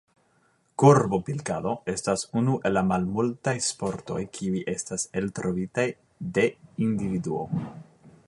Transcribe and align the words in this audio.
Korbopilkado 0.83 1.73
estas 1.91 2.23
unu 2.41 2.55
el 2.69 2.73
la 2.77 2.83
malmultaj 2.93 3.53
sportoj, 3.67 4.19
kiuj 4.39 4.63
estis 4.75 5.05
eltrovitaj 5.21 5.87
de 6.39 6.47
individuo. 6.87 7.47